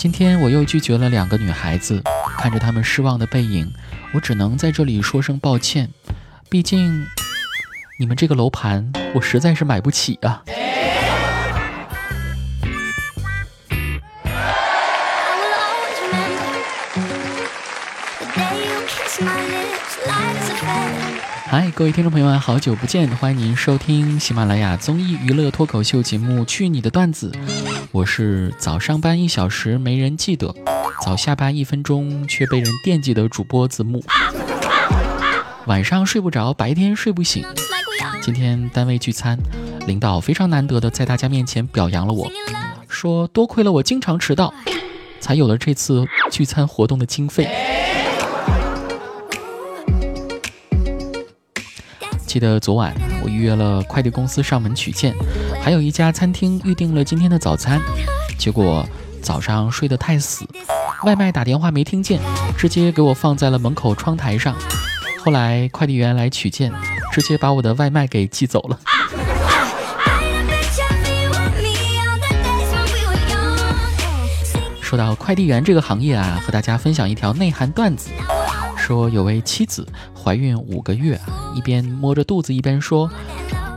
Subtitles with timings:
[0.00, 2.02] 今天我又拒绝了两个女孩子，
[2.38, 3.70] 看着她们失望的背影，
[4.14, 5.90] 我只能在这里说声抱歉。
[6.48, 7.04] 毕竟，
[7.98, 10.42] 你们这个楼盘我实在是买不起啊。
[21.46, 23.08] 嗨，各位听众朋友们，好久不见！
[23.16, 27.30] 欢迎您收听喜马拉雅综艺娱乐脱口秀节目《去你的段子》，
[27.92, 30.54] 我是早上班一小时没人记得，
[31.04, 34.02] 早下班一分钟却被人惦记的主播子木。
[35.66, 37.44] 晚上睡不着，白天睡不醒。
[38.22, 39.38] 今天单位聚餐，
[39.86, 42.30] 领导非常难得的在大家面前表扬了我，
[42.88, 44.52] 说多亏了我经常迟到，
[45.20, 47.48] 才有了这次聚餐活动的经费。
[52.30, 52.94] 记得昨晚
[53.24, 55.12] 我预约了快递公司上门取件，
[55.60, 57.80] 还有一家餐厅预定了今天的早餐，
[58.38, 58.88] 结果
[59.20, 60.46] 早上睡得太死，
[61.02, 62.20] 外卖打电话没听见，
[62.56, 64.54] 直接给我放在了门口窗台上。
[65.24, 66.72] 后来快递员来取件，
[67.10, 68.78] 直接把我的外卖给寄走了。
[74.80, 78.08] 说到快递员这个行业啊，和大家分享一条内涵段子。
[78.90, 81.16] 说有位妻子怀孕五个月，
[81.54, 83.08] 一边摸着肚子一边说：“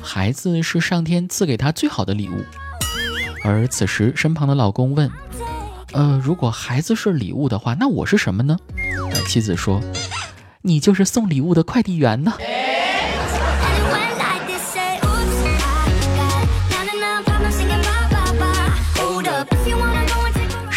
[0.00, 2.44] 孩子是上天赐给她最好的礼物。”
[3.42, 5.10] 而此时身旁的老公问
[5.94, 8.56] ：“呃，如果孩子是礼物的话，那我是什么呢？”
[9.26, 9.80] 妻子说
[10.62, 12.34] ：“你就是送礼物的快递员呢。”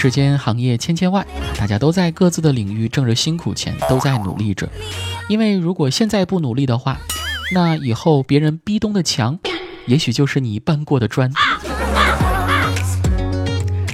[0.03, 1.25] 世间行业千千万，
[1.57, 4.67] 大家都在各自的领域挣着辛苦钱，都在努力着。
[5.29, 6.99] 因为如果现在不努力的话，
[7.53, 9.39] 那以后别人逼咚的墙，
[9.85, 11.31] 也许就是你搬过的砖。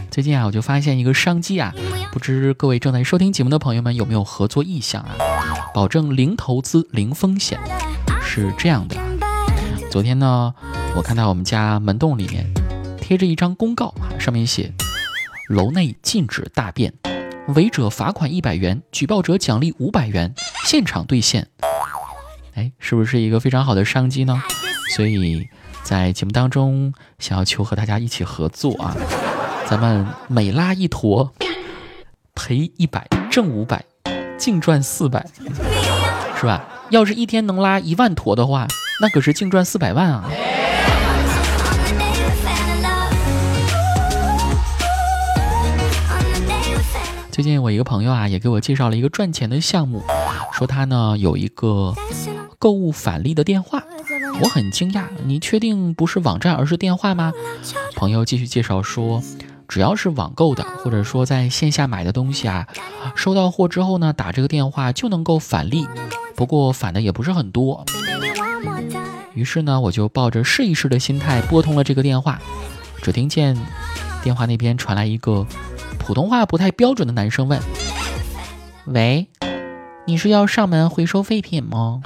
[0.10, 1.72] 最近啊，我就发现一个商机啊，
[2.12, 5.14] 不知各位正在收听节目的朋友们有没有合作意向啊？
[5.76, 7.60] 保证零投资、零风险，
[8.20, 8.96] 是这样的。
[9.92, 10.52] 昨天呢，
[10.96, 12.52] 我看到我们家门洞里面
[13.00, 14.74] 贴着一张公告，上面写。
[15.50, 16.94] 楼内禁止大便，
[17.56, 20.32] 违者罚款一百元，举报者奖励五百元，
[20.68, 21.48] 现场兑现。
[22.54, 24.40] 哎，是不是一个非常好的商机呢？
[24.96, 25.50] 所以
[25.82, 28.96] 在节目当中，想要求和大家一起合作啊，
[29.68, 31.34] 咱们每拉一坨，
[32.36, 33.84] 赔一百，挣五百，
[34.38, 35.26] 净赚四百，
[36.40, 36.64] 是吧？
[36.92, 38.68] 要是一天能拉一万坨的话，
[39.02, 40.30] 那可是净赚四百万啊！
[47.40, 50.04] 最近我一个朋友啊，也给我介绍了一个赚钱的项目，
[50.52, 51.96] 说他呢有一个
[52.58, 53.82] 购物返利的电话，
[54.42, 57.32] 我很惊讶，你确定不是网站而是电话吗？
[57.96, 59.24] 朋友继续介绍说，
[59.70, 62.68] 只要是网购的或者说在线下买的东西啊，
[63.16, 65.88] 收到货之后呢，打这个电话就能够返利，
[66.36, 67.86] 不过返的也不是很多。
[69.34, 72.38] 于是呢，我就抱着试一试的心态拨通了这个电话，
[73.02, 73.58] 只听见
[74.22, 75.48] 电话那边传来一个。
[76.10, 77.62] 普通话不太标准的男生问
[78.88, 79.28] ：“喂，
[80.08, 82.02] 你是要上门回收废品吗？”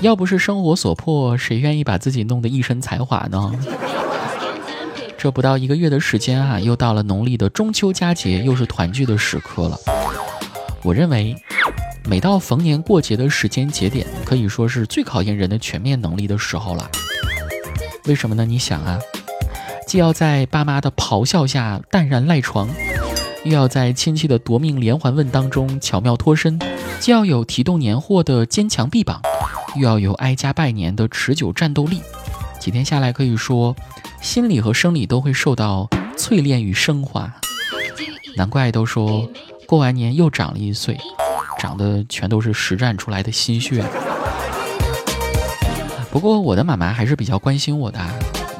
[0.00, 3.52] 要不是生活所迫，谁愿意把自己弄得一身才华呢？
[5.18, 9.76] 这不到一个月的时间啊，又到了农历的中秋佳节，又是团聚的时刻了。
[10.84, 11.34] 我认为。
[12.08, 16.90] 每到逢年过节的时间节点，可以说是最考验人的全面能力的时候了。
[18.06, 18.46] 为什么呢？
[18.46, 18.98] 你想啊，
[19.86, 22.66] 既要在爸妈的咆哮下淡然赖床，
[23.44, 26.58] 又要在亲戚的夺命连环问当中巧妙脱身，
[26.98, 29.20] 既要有提动年货的坚强臂膀，
[29.76, 32.00] 又要有挨家拜年的持久战斗力。
[32.58, 33.76] 几天下来，可以说
[34.22, 35.86] 心理和生理都会受到
[36.16, 37.30] 淬炼与升华。
[38.34, 39.30] 难怪都说
[39.66, 40.96] 过完年又长了一岁。
[41.58, 43.84] 长的全都是实战出来的心血。
[46.10, 48.00] 不过我的妈妈还是比较关心我的，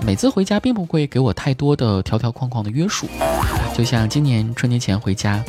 [0.04, 3.08] 每次回家并不会给我太多的条条框框的约束。
[3.74, 5.42] 就像今年春节前回家，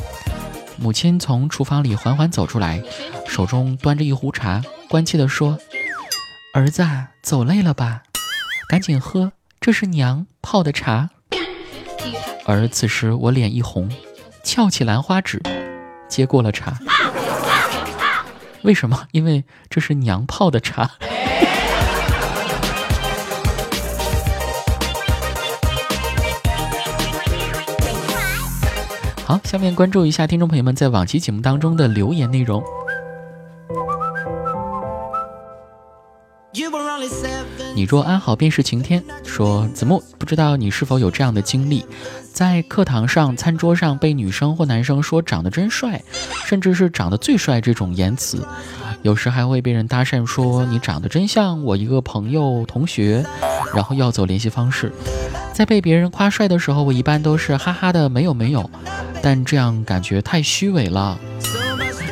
[0.78, 2.82] 母亲从厨房里缓缓走出来，
[3.26, 5.58] 手中端着一壶茶，关切地说
[6.54, 6.86] ：“儿子，
[7.22, 8.02] 走累了吧？
[8.68, 11.10] 赶紧喝，这是娘泡的茶。”
[12.46, 13.90] 而此时我脸一红，
[14.42, 15.42] 翘起兰花指，
[16.08, 16.78] 接过了茶。
[18.62, 19.06] 为什么？
[19.12, 20.90] 因为这是娘泡的茶。
[29.24, 32.62] 好，下面关注一下听众朋友们在往期节目当中的留言内容。
[37.74, 39.02] 你若安好便是晴天。
[39.24, 41.84] 说子木，不知道你是否有这样的经历，
[42.32, 46.02] 在课堂上、餐桌上被女生或男生说长得真帅，
[46.46, 48.46] 甚至是长得最帅这种言辞，
[49.02, 53.24] 有时还会被人搭讪说你长得真像我一个朋友、同学，
[53.74, 54.92] 然后要走联系方式。
[55.52, 58.68] 在被别人夸帅的时候，我一般都是哈哈的没有没有，
[59.22, 61.18] 但这样感觉太虚伪了。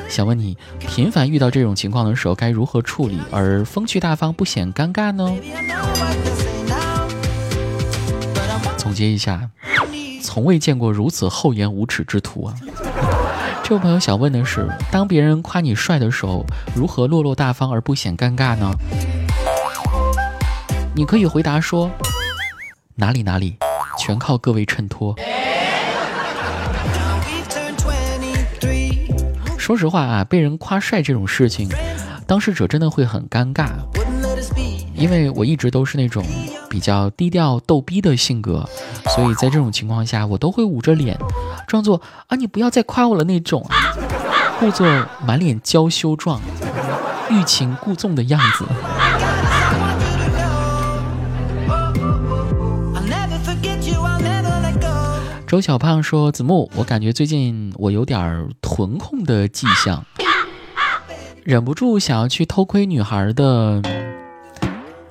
[0.08, 5.31] 想问你，频繁遇到这种情况的时候该如何处理，而风趣大方不显尴尬呢？
[8.76, 9.50] 总结一下，
[10.22, 12.55] 从未见过如此厚颜无耻之徒啊！
[13.62, 16.44] 这位朋友想问的是，当别人夸你帅的时候，
[16.75, 18.72] 如何落落大方而不显尴尬呢？
[20.96, 21.90] 你可以回答说：
[22.94, 23.58] 哪里哪里，
[23.99, 25.14] 全靠各位衬托。
[29.69, 31.69] 说实话啊，被人夸帅这种事情，
[32.26, 33.69] 当事者真的会很尴尬，
[34.94, 36.25] 因为我一直都是那种
[36.70, 38.67] 比较低调逗逼的性格，
[39.15, 41.19] 所以在这种情况下，我都会捂着脸，
[41.67, 43.62] 装作啊你不要再夸我了那种，
[44.59, 44.87] 故作
[45.26, 46.41] 满脸娇羞状，
[47.29, 48.65] 欲擒故纵的样子。
[55.48, 60.04] 周小胖说：“子木，我感觉最近我有点臀控的迹象，
[61.42, 63.80] 忍不住想要去偷窥女孩的，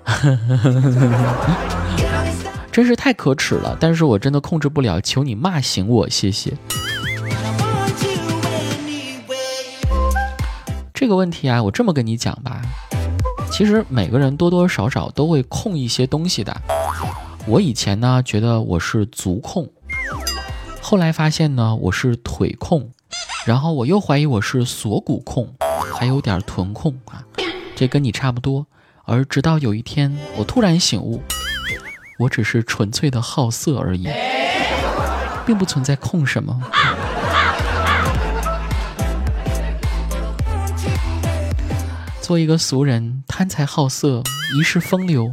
[2.71, 3.75] 真是太可耻了。
[3.79, 6.53] 但是我真的控制不了，求你骂醒我，谢谢。
[10.93, 12.61] 这个问题啊，我这么跟你讲吧，
[13.51, 16.55] 其实每个人多多少少都会控一些东西的。
[17.47, 19.67] 我以前呢，觉得我是足控。”
[20.89, 22.91] 后来发现呢，我是腿控，
[23.45, 25.53] 然后我又怀疑我是锁骨控，
[25.93, 27.21] 还有点臀控啊，
[27.75, 28.65] 这跟你差不多。
[29.03, 31.21] 而直到有一天，我突然醒悟，
[32.19, 34.07] 我只是纯粹的好色而已，
[35.45, 36.57] 并不存在控什么。
[42.21, 44.23] 做一个俗人，贪财好色，
[44.57, 45.29] 一世风流，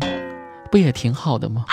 [0.69, 1.65] 不也挺好的吗？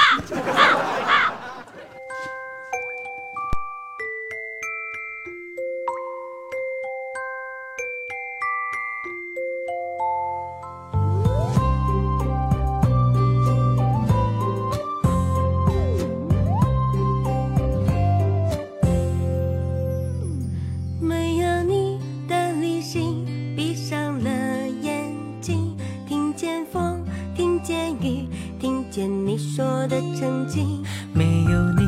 [27.63, 28.27] 监狱，
[28.59, 31.85] 听见你说的曾经，没有你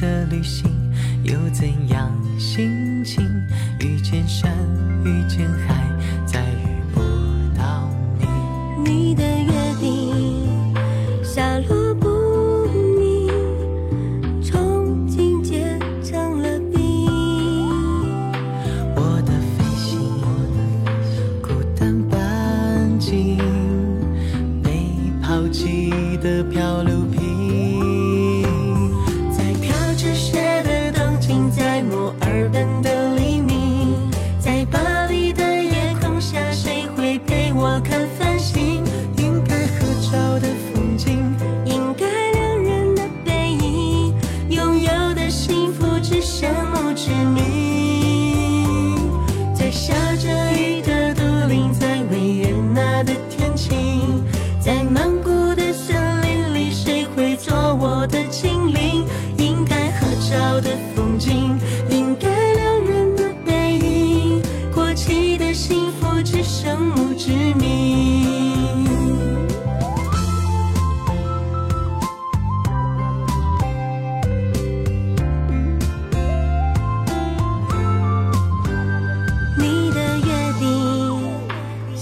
[0.00, 0.68] 的旅行，
[1.22, 3.24] 又怎样心情？
[3.80, 4.52] 遇见山，
[5.04, 5.86] 遇见海，
[6.26, 6.71] 在雨。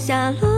[0.01, 0.50] 下落。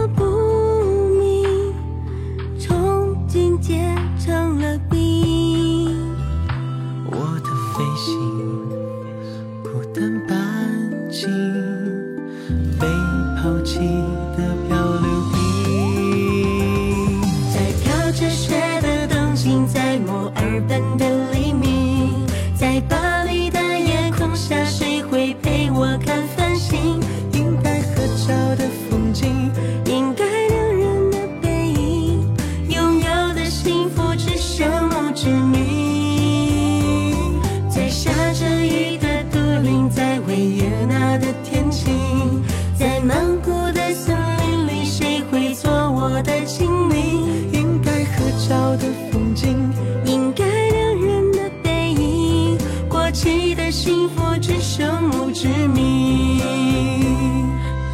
[48.46, 49.56] 照的风景，
[50.04, 52.58] 应该两人的背影，
[52.90, 56.38] 过期的幸福只剩墓志铭。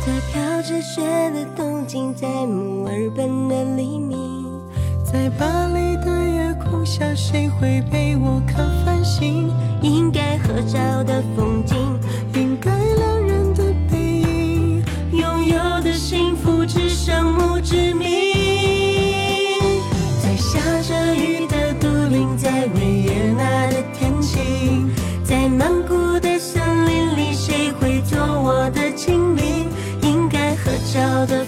[0.04, 4.45] 在飘着雪的东京，在墨尔本的黎明，
[5.04, 9.52] 在巴黎的夜空下，谁会陪我看繁星？
[9.83, 11.76] 应该合照的风景。
[30.92, 31.47] 小的